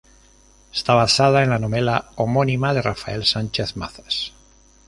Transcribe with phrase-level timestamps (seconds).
[0.73, 4.33] Está basada en la novela homónima de Rafael Sánchez Mazas.